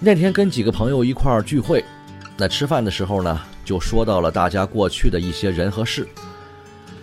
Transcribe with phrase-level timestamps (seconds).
[0.00, 1.82] 那天跟几个朋友一块儿聚会，
[2.36, 6.06] 那吃饭的时候呢，就说到了大家过去的一些人和事。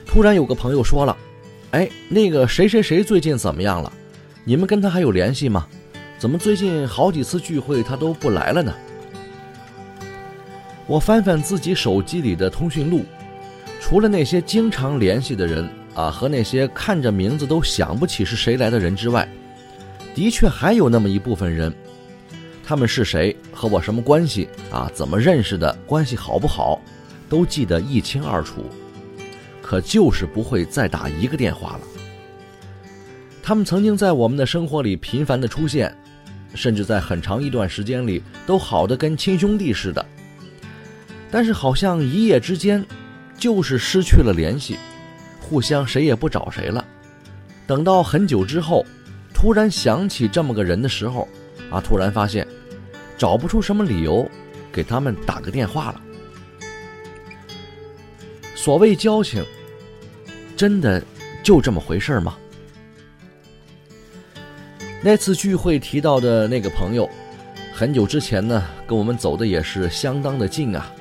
[0.06, 1.16] 突然有个朋友说了
[1.72, 3.92] ：“哎，那个谁谁谁最近怎么样了？
[4.44, 5.66] 你们跟他还有联系吗？
[6.20, 8.74] 怎么最近好几次聚会他都不来了呢？”
[10.86, 13.06] 我翻翻自己手机里的通讯录，
[13.80, 19.28] 除了那些经常联系的人啊，和那些看着名字都想不起是谁来的人之外，
[20.14, 21.74] 的确还有那么一部分人，
[22.64, 26.82] 他们是谁，和我什么关系啊，怎么认识的，关系好不好，
[27.28, 28.66] 都记得一清二楚，
[29.62, 31.82] 可就是不会再打一个电话了。
[33.44, 35.94] 他们曾经在我们的生活里频繁的出现，
[36.54, 40.06] 甚至在很长一段时间里都好的跟亲兄弟似的。
[41.30, 42.86] 但是好像一夜之间，
[43.38, 44.78] 就是失去了联系，
[45.40, 46.86] 互相谁也不找谁了。
[47.66, 48.86] 等到很久之后，
[49.34, 51.28] 突然想起这么个人的时候，
[51.72, 52.46] 啊，突然发现，
[53.18, 54.30] 找不出什么理由
[54.72, 56.02] 给他们打个电话了。
[58.54, 59.44] 所谓交情，
[60.56, 61.02] 真的
[61.42, 62.38] 就这么回事吗？
[65.04, 67.10] 那次聚会提到的那个朋友，
[67.74, 70.94] 很久之前呢，跟我们走的也是相当的近啊。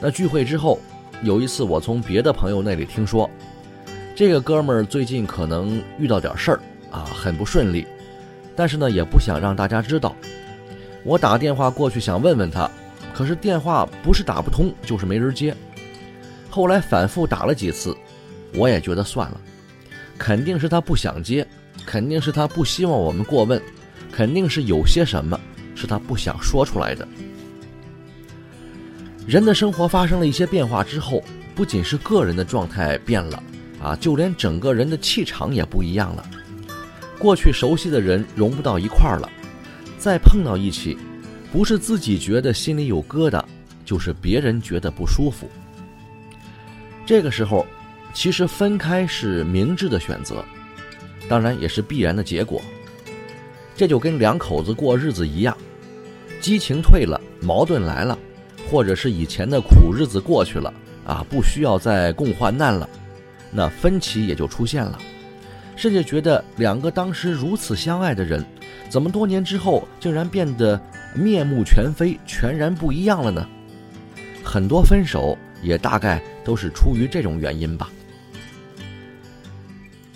[0.00, 0.80] 那聚会之后，
[1.22, 3.28] 有一次我从别的朋友那里听说，
[4.16, 6.60] 这个哥们儿最近可能遇到点事儿
[6.90, 7.86] 啊，很不顺利，
[8.54, 10.14] 但是呢也不想让大家知道。
[11.04, 12.70] 我打电话过去想问问他，
[13.12, 15.54] 可是电话不是打不通，就是没人接。
[16.48, 17.96] 后来反复打了几次，
[18.54, 19.40] 我也觉得算了，
[20.18, 21.46] 肯定是他不想接，
[21.86, 23.60] 肯定是他不希望我们过问，
[24.12, 25.40] 肯定是有些什么
[25.74, 27.08] 是他不想说出来的。
[29.26, 31.22] 人的生活发生了一些变化之后，
[31.54, 33.42] 不仅是个人的状态变了，
[33.82, 36.24] 啊，就连整个人的气场也不一样了。
[37.22, 39.30] 过去熟悉的人融不到一块儿了，
[39.96, 40.98] 再碰到一起，
[41.52, 43.40] 不是自己觉得心里有疙瘩，
[43.84, 45.48] 就是别人觉得不舒服。
[47.06, 47.64] 这个时候，
[48.12, 50.44] 其实分开是明智的选择，
[51.28, 52.60] 当然也是必然的结果。
[53.76, 55.56] 这就跟两口子过日子一样，
[56.40, 58.18] 激情退了，矛盾来了。
[58.68, 60.74] 或者是以前的苦日子过去了
[61.06, 62.88] 啊，不需要再共患难了，
[63.52, 64.98] 那分歧也就出现了，
[65.82, 68.46] 甚至觉得两个当时如此相爱的人，
[68.88, 70.80] 怎么多年之后竟然变得
[71.12, 73.44] 面目全非、全然不一样了呢？
[74.44, 77.90] 很多分手也大概都是出于这种原因吧。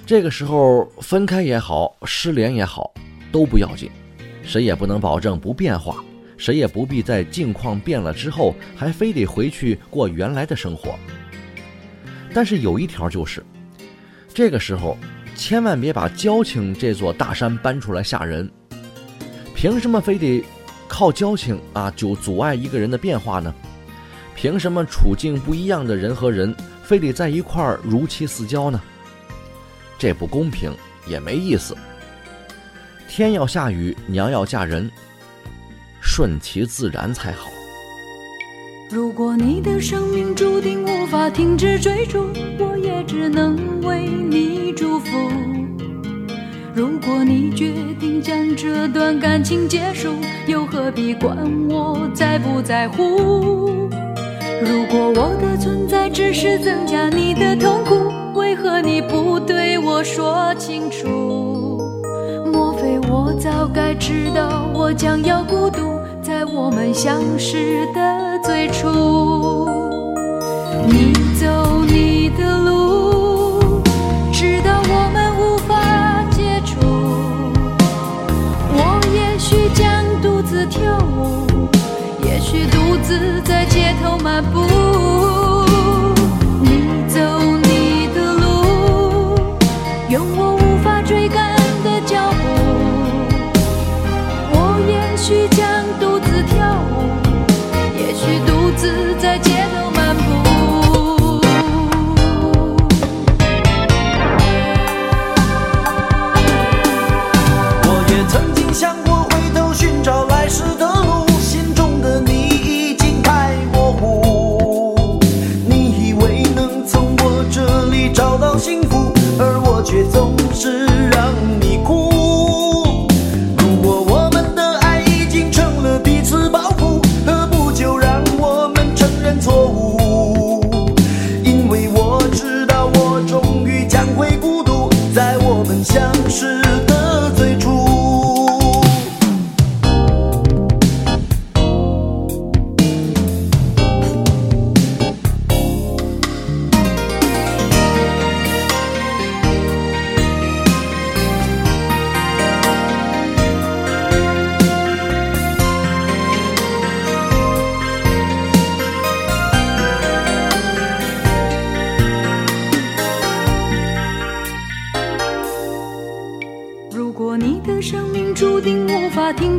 [0.07, 2.95] 这个时候分开也好，失联也好，
[3.33, 3.91] 都不要紧，
[4.45, 5.97] 谁也不能保证不变化。
[6.37, 10.95] 谁也不必在境况变了之后，还非得回去过原来的生活。
[12.33, 13.45] 但是有一条就是，
[14.33, 14.97] 这个时候
[15.37, 18.51] 千万别把交情这座大山搬出来吓人。
[19.55, 20.45] 凭什么非得
[20.89, 23.55] 靠交情啊就阻碍一个人的变化呢？
[24.35, 28.81] 凭什么处境不一样的人和人非得在一块儿如漆似胶呢？
[29.99, 30.75] 这不公平，
[31.07, 31.75] 也没意思。
[33.09, 34.91] 天要下雨，娘要嫁人。
[36.03, 37.49] 顺其自然才好。
[38.91, 45.31] 如果你的生命注定无法停止追逐，我也只能为你祝福。
[46.75, 50.11] 如果你决定将这段感情结束，
[50.47, 51.35] 又何必管
[51.71, 53.89] 我在不在乎？
[54.63, 61.81] 如果我的存在只是增加你的痛苦，为何你不对我说清楚？
[62.53, 65.97] 莫非我早该知道我将要孤独？
[66.23, 68.89] 在我们相识的最初，
[70.89, 71.76] 你走
[84.15, 84.86] my boo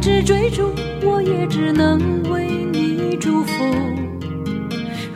[0.08, 0.72] 是追逐，
[1.04, 2.00] 我也只能
[2.32, 3.66] 为你祝福。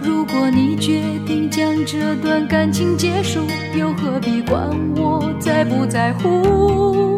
[0.02, 3.40] 如果你决定将这段感情结束，
[3.74, 7.16] 又何必管我在不在乎？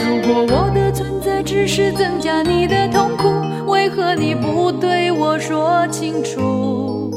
[0.00, 3.30] 如果我的存在只是增加你的痛苦，
[3.70, 7.12] 为何你不对我说清楚？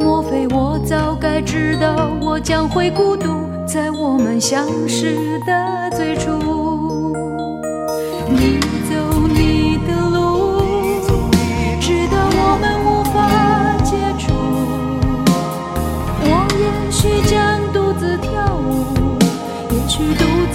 [0.00, 3.28] 莫非我早该知道我将会孤独，
[3.66, 7.12] 在我们相识的最初？
[8.30, 8.58] 你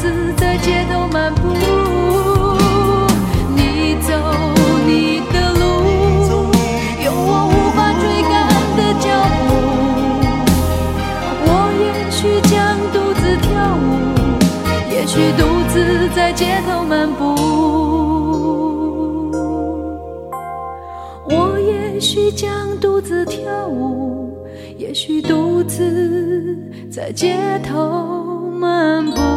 [0.07, 1.41] 独自在街头漫步。
[3.55, 4.13] 你走
[4.85, 5.61] 你的路，
[7.03, 8.33] 有我无法追赶
[8.77, 9.05] 的脚
[9.43, 9.45] 步。
[11.43, 11.47] 我
[11.83, 12.55] 也许将
[12.93, 13.85] 独自跳舞，
[14.89, 17.35] 也许独自在街头漫步。
[21.29, 22.49] 我也许将
[22.79, 24.31] 独自跳舞，
[24.77, 26.57] 也许独自
[26.89, 29.36] 在街头漫步。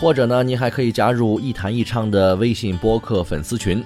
[0.00, 3.84] 或者呢，您还可以加入“一谈一唱”的微信播客粉丝群，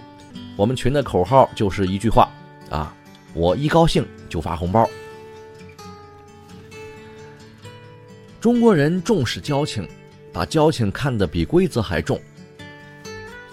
[0.56, 2.30] 我们群的口号就是一句话
[2.68, 2.94] 啊，
[3.32, 4.86] 我一高兴就发红包。
[8.42, 9.88] 中国人重视交情，
[10.34, 12.20] 把交情看得比规则还重。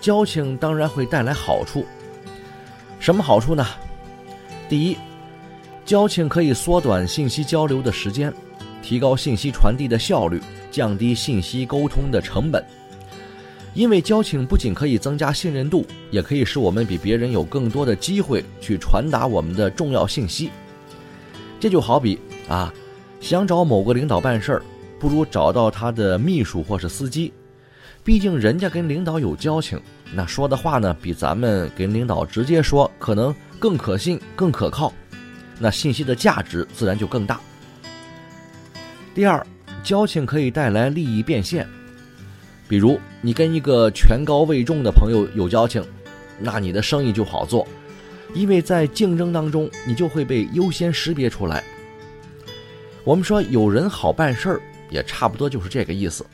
[0.02, 1.86] 交情当然会带来好处，
[3.00, 3.66] 什么好处呢？
[4.68, 4.98] 第一，
[5.86, 8.34] 交情可以缩短信息交流的时间，
[8.90, 10.42] 提高信息传递的效率，
[10.72, 12.66] 降低信息沟通的成本。
[13.76, 20.50] 因为交情不仅可以增加信任度，也可以使我们比别人有更多的机会去传达我们的重要信息。
[21.60, 22.18] 这就好比
[22.48, 22.74] 啊，
[23.22, 24.64] 想找某个领导办事儿，
[25.00, 27.32] 不如找到他的秘书或是司机。
[28.04, 29.80] 毕竟人家跟领导有交情，
[30.16, 34.92] 那说的话呢，比咱们跟领导直接说可能更可信、更可靠，
[35.60, 37.40] 那信息的价值自然就更大。
[39.20, 39.46] 第二，
[39.84, 41.68] 交情可以带来利益变现。
[42.70, 45.86] 比如你跟一个权高位重的朋友有交情，
[46.40, 47.68] 那你的生意就好做，
[48.34, 51.62] 因为在竞争当中，你就会被优先识别出来。
[53.04, 56.26] 我们说有人好办事儿，也差不多就是这个意思。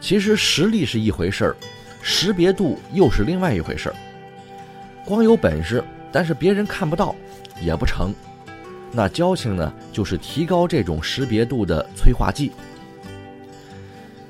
[0.00, 1.56] 其实实力是一回事儿，
[2.00, 3.94] 识别度又是另外一回事儿。
[5.04, 7.14] 光有本事，但是别人看不到，
[7.60, 8.10] 也不成。
[8.92, 12.52] 那交情呢，就是提高这种识别度的催化剂。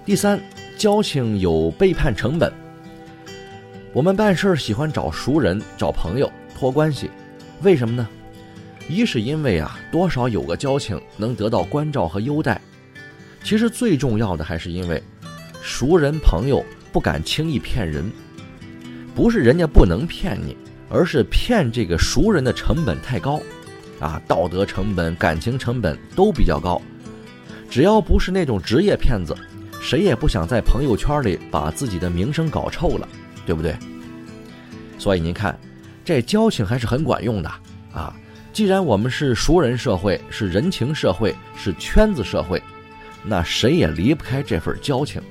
[0.04, 0.40] 第三，
[0.78, 2.52] 交情有背叛成本。
[3.92, 7.10] 我们办事儿喜欢找熟人、找朋友托关系，
[7.62, 8.08] 为什么呢？
[8.88, 12.60] 一是因为啊，多少有个交情能得到关照和优待。
[13.44, 15.02] 其实最重要的还是因为，
[15.60, 18.10] 熟人朋友不敢轻易骗人，
[19.14, 20.56] 不是人家不能骗你，
[20.88, 23.40] 而是骗这个熟人的成本太高，
[24.02, 26.82] 啊，道德成本、感情成本都比较高。
[27.70, 29.34] 只要不是那种职业骗子，
[29.80, 33.08] 谁也不想在朋友圈里把自己的名声搞臭了，
[33.46, 33.76] 对不对？
[34.98, 35.56] 所以您看，
[36.04, 37.48] 这交情还是很管用的
[37.92, 38.14] 啊。
[38.52, 42.62] 既然我们是熟人社会，是人情社会，是圈子社会，
[43.24, 45.22] 那谁也离不开这份交情。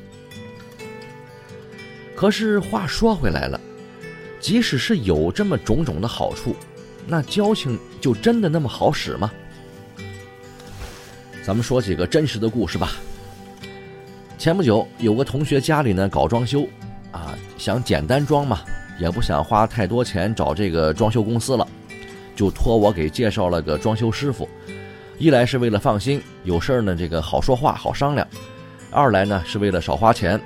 [2.15, 3.59] 可是话说回来了，
[4.39, 6.55] 即使是有这么种种的好处，
[7.07, 9.31] 那交情就真的那么好使吗？
[11.43, 12.91] 咱们说几个真实的故事吧。
[14.37, 16.67] 前不久有个同学家里呢搞装修，
[17.11, 18.61] 啊，想简单装嘛，
[18.99, 21.67] 也不想花太多钱找这个装修公司了。
[22.35, 24.47] 就托我给介绍了个装修师傅，
[25.17, 28.25] 一来是为了放心，有事儿呢这个好说话好商量；
[28.89, 30.39] 二来呢是为了少花钱。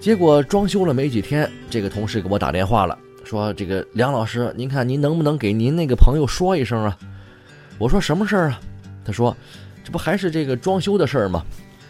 [0.00, 2.96] 结果装修了没几天，这个同事给我打电话了，
[3.28, 6.96] 说：“这个梁老师，您看您能不能给您那个朋友说一声啊？”
[7.76, 8.58] 我说：“什么事儿啊？”
[9.04, 9.36] 他说
[9.84, 11.44] ：“这不还是这个装修的事儿吗？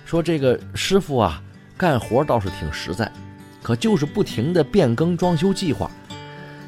[0.05, 1.41] 说这个师傅啊，
[1.77, 3.09] 干活倒是挺实在，
[3.63, 5.89] 可就是不停的变更装修计划。”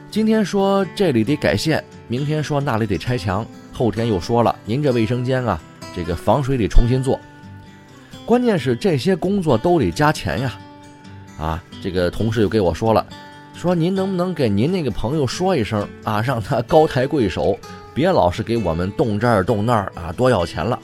[0.09, 5.61] 今天说这里得改线，明天说那里得拆墙，后天又说了您这卫生间啊，
[5.97, 7.19] 这个防水得重新做。
[8.25, 10.55] 关键是这些工作都得加钱呀！
[11.39, 13.05] 啊，这个同事又给我说了，
[13.61, 17.59] 说您能不能给您那个朋友说一声啊， 让他高抬贵手，
[17.93, 20.79] 别老是给我们动这儿动那儿啊，多要钱了。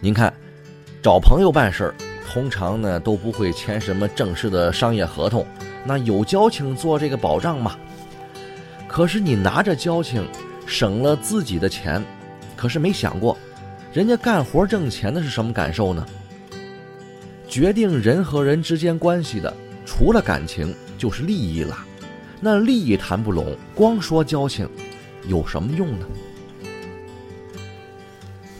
[0.00, 0.32] 您看，
[1.02, 1.94] 找朋友办事儿，
[2.30, 5.44] 通常呢都不会签什么正式的商业合同。
[5.84, 7.76] 那有交情做这个保障嘛？
[8.86, 10.24] 可是你拿着交情，
[10.66, 12.00] 省了自己的钱，
[12.54, 13.36] 可是没想过，
[13.92, 16.06] 人家干活挣钱的是什么感受呢？
[17.48, 19.52] 决定人和人之间关系的，
[19.90, 21.76] 除了感情就是利益了。
[22.40, 24.68] 那利益谈不拢，光说交情，
[25.26, 26.06] 有什么用呢？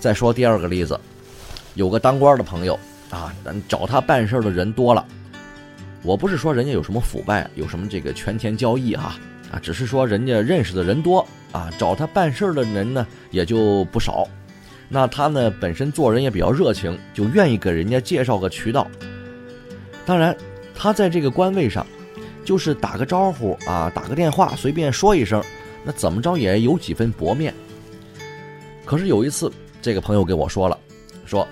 [0.01, 0.99] 再说第二个例子，
[1.75, 2.77] 有个当官的朋友
[3.11, 5.07] 啊，咱找他办事的人多了。
[6.03, 9.17] 我不是说人家有什么腐败，有什么这个权钱交易哈，
[9.53, 14.27] 啊，只是说人家认识的人多啊，找他办事的人呢也就不少。
[14.89, 18.91] 那他呢本身做人也比较热情，就愿意给人家介绍个渠道。
[20.05, 20.37] 当然，
[20.83, 21.87] 他在这个官位上，
[22.43, 25.45] 就是打个招呼啊，打个电话，随便说一声，
[25.85, 27.53] 那怎么着也有几分薄面。
[28.87, 30.79] 可是有一次，这个朋友给我说了，
[31.27, 31.47] 说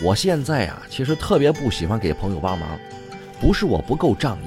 [0.00, 2.66] 我现在啊，其实特别不喜欢给朋友帮忙。
[3.42, 4.46] 不是我不够仗义，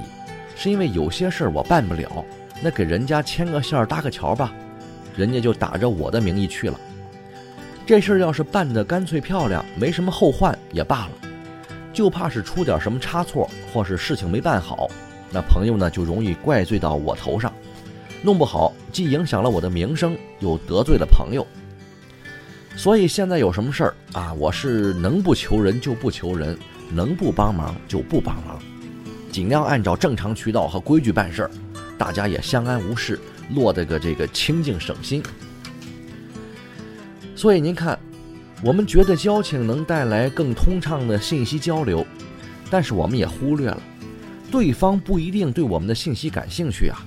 [0.55, 2.25] 是因为有些事儿我办不了。
[2.63, 4.51] 那给人家牵个线搭个桥吧，
[5.15, 6.79] 人家就打着我的名义去了。
[7.86, 11.12] 这事儿要是办得干脆漂亮，没什么后患也罢了，
[11.96, 14.90] 就怕是出点什么差错，或是事情没办好，
[15.32, 17.52] 那朋友呢就容易怪罪到我头上，
[18.22, 21.48] 弄不好既影响了我的名声，又得罪了朋友。
[22.75, 26.58] 所以现在有什么事儿啊，我是能不求人就不求人，
[26.92, 28.60] 能不帮忙就不帮忙。
[29.32, 31.52] 尽量按照正常渠道和规矩办事儿，
[31.98, 33.18] 大家也相安无事，
[33.54, 35.24] 落得个这个清静省心。
[37.38, 37.98] 所以您看，
[38.65, 42.03] 我们觉得交情能带来更通畅的信息交流，
[42.67, 43.79] 但是我们也忽略了，
[44.50, 47.05] 对方不一定对我们的信息感兴趣啊。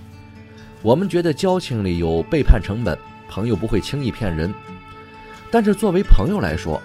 [0.82, 2.96] 我们觉得交情里有背叛成本，
[3.28, 4.54] 朋友不会轻易骗人，
[5.50, 6.80] 但是作为朋友来说，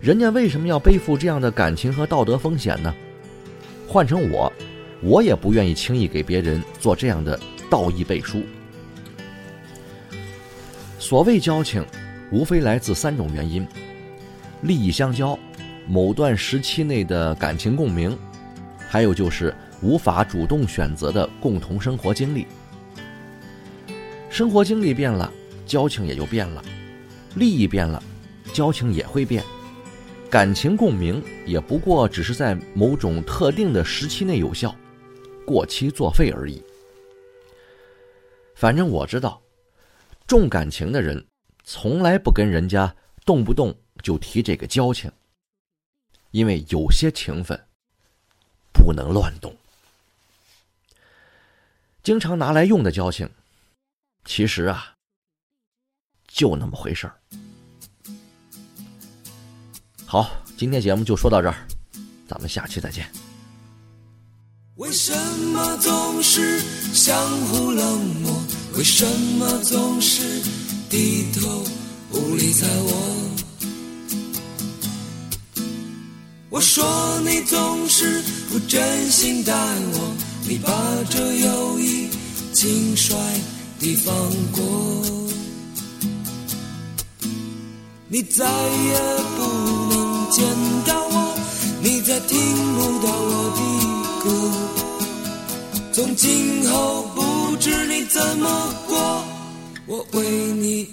[0.00, 2.92] 人家为什么要背负这样的感情和道德风险呢？
[3.86, 4.52] 换成我。
[5.00, 7.38] 我也不愿意轻易给别人做这样的
[7.70, 8.42] 道义背书。
[10.98, 11.86] 所谓交情，
[12.32, 13.64] 无非来自三种原因：
[14.62, 15.38] 利益相交，
[15.86, 18.16] 某段时期内的感情共鸣，
[18.88, 22.46] 还有就是无法主动选择的共同生活经历。
[24.28, 25.32] 生活经历变了，
[25.64, 26.62] 交情也就变了；
[27.36, 28.02] 利益变了，
[28.52, 29.42] 交情也会变。
[30.28, 34.74] 感情共鸣也不过只是在某种特定的时期内有效，
[35.46, 36.62] 过期作废而已。
[38.54, 39.40] 反正我知道，
[40.26, 41.24] 重感情的人
[41.64, 45.10] 从来不跟人家动不动就提这个交情，
[46.30, 47.58] 因为有些情分
[48.72, 49.54] 不能乱动。
[52.02, 53.28] 经常拿来用的交情，
[54.24, 54.94] 其实啊，
[56.26, 57.14] 就那么回事儿。
[60.06, 61.66] 好，今天节目就说到这儿，
[62.26, 63.10] 咱们下期再见。
[64.76, 65.12] 为什
[65.52, 66.60] 么总是
[66.94, 67.14] 相
[67.48, 68.32] 互冷漠？
[68.76, 69.04] 为什
[69.38, 70.40] 么总是
[70.88, 71.64] 低头
[72.10, 73.17] 不理睬我？
[76.50, 76.82] 我说
[77.26, 79.52] 你总是不真心待
[79.92, 80.14] 我，
[80.48, 80.72] 你把
[81.10, 82.08] 这友谊
[82.54, 83.14] 轻率
[83.78, 84.14] 地放
[84.50, 84.62] 过，
[88.08, 88.98] 你再也
[89.36, 89.44] 不
[89.90, 90.42] 能见
[90.86, 91.38] 到我，
[91.82, 92.38] 你再听
[92.74, 93.60] 不到我的
[94.24, 94.26] 歌。
[95.92, 99.22] 从今后不知你怎么过，
[99.86, 100.88] 我为你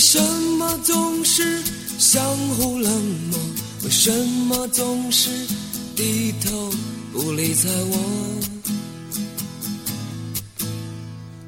[0.00, 0.18] 为什
[0.58, 1.62] 么总是
[1.98, 2.24] 相
[2.56, 2.90] 互冷
[3.30, 3.38] 漠？
[3.84, 4.10] 为什
[4.48, 5.28] 么总是
[5.94, 6.70] 低头
[7.12, 7.98] 不理睬我？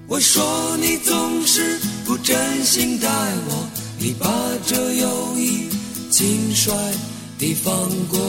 [0.06, 3.09] 我说你总是不真心待
[3.49, 3.66] 我，
[3.99, 4.28] 你把
[4.66, 5.71] 这友谊
[6.11, 6.73] 轻率
[7.38, 7.75] 地放
[8.11, 8.21] 过，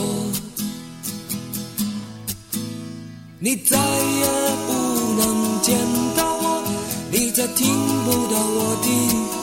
[3.39, 4.25] 你再也
[4.68, 4.72] 不
[5.20, 5.77] 能见
[6.15, 6.63] 到我，
[7.12, 7.68] 你再听
[8.06, 8.88] 不到我的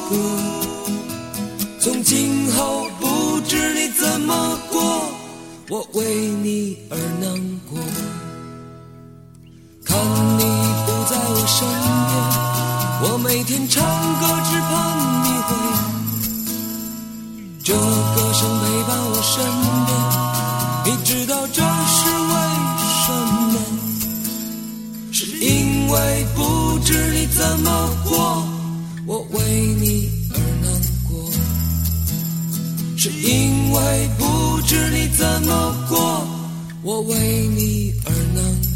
[0.08, 0.59] 歌。
[1.80, 5.10] 从今后不知你怎么过，
[5.70, 6.04] 我为
[6.42, 7.32] 你而难
[7.70, 7.80] 过。
[9.82, 9.98] 看
[10.38, 10.42] 你
[10.84, 11.66] 不在我身
[12.10, 12.12] 边，
[13.02, 13.82] 我每天唱
[14.20, 14.70] 歌只盼
[15.24, 15.50] 你回。
[17.64, 19.32] 这歌声陪伴我身
[19.86, 19.90] 边，
[20.84, 22.32] 你知道这是为
[23.00, 23.08] 什
[23.52, 23.56] 么？
[25.12, 25.96] 是因为
[26.36, 27.68] 不知你怎么
[28.04, 28.44] 过，
[29.06, 29.38] 我为
[29.80, 29.99] 你
[33.02, 36.28] 是因为不知你怎么过，
[36.82, 38.69] 我为你而难过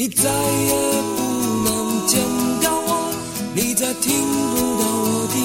[0.00, 0.72] 你再也
[1.14, 1.20] 不
[1.62, 2.18] 能见
[2.62, 3.12] 到我，
[3.54, 4.10] 你再听
[4.50, 5.36] 不到我的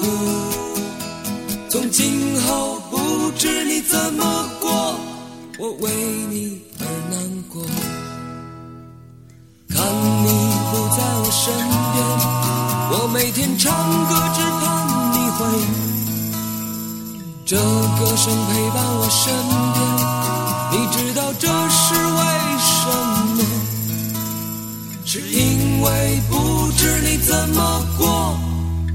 [0.00, 0.02] 歌。
[1.68, 2.96] 从今后不
[3.32, 4.24] 知你怎么
[4.58, 4.94] 过，
[5.58, 5.90] 我为
[6.30, 7.12] 你而难
[7.52, 7.62] 过。
[9.68, 9.76] 看
[10.24, 10.28] 你
[10.70, 11.52] 不在我身
[11.92, 12.00] 边，
[12.92, 13.70] 我每天唱
[14.08, 14.64] 歌只盼
[15.12, 15.44] 你回。
[17.44, 19.28] 这歌声陪伴我身
[19.76, 19.78] 边，
[20.72, 21.19] 你知道
[25.80, 28.38] 因为不知你怎么过，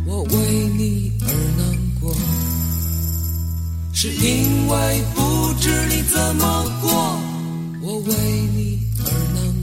[0.05, 0.37] 我为
[0.77, 1.25] 你而
[1.57, 1.65] 难
[1.99, 2.13] 过。
[3.91, 7.19] 是因为不知你怎么过，
[7.81, 8.13] 我为
[8.53, 9.54] 你而难过。